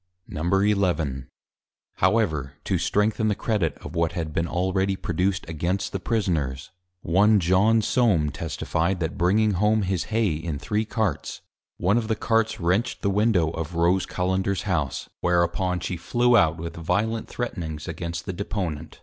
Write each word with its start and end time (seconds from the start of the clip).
XI. 0.29 1.25
However, 1.97 2.53
to 2.63 2.77
strengthen 2.79 3.27
the 3.27 3.35
Credit 3.35 3.77
of 3.85 3.93
what 3.93 4.13
had 4.13 4.33
been 4.33 4.47
already 4.47 4.95
produced 4.95 5.47
against 5.47 5.91
the 5.91 5.99
Prisoners, 5.99 6.71
One 7.03 7.39
John 7.39 7.83
Soam 7.83 8.31
Testifi'd, 8.31 8.99
That 8.99 9.15
bringing 9.15 9.51
home 9.51 9.83
his 9.83 10.05
Hay 10.05 10.31
in 10.33 10.57
Three 10.57 10.85
Carts, 10.85 11.41
one 11.77 11.99
of 11.99 12.07
the 12.07 12.15
Carts 12.15 12.59
wrenched 12.59 13.03
the 13.03 13.11
Window 13.11 13.51
of 13.51 13.75
Rose 13.75 14.07
Cullenders 14.07 14.63
House, 14.63 15.07
whereupon 15.19 15.79
she 15.79 15.97
flew 15.97 16.35
out, 16.35 16.57
with 16.57 16.77
violent 16.77 17.27
Threatenings 17.27 17.87
against 17.87 18.25
the 18.25 18.33
Deponent. 18.33 18.99